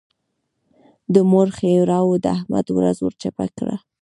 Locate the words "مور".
1.29-1.47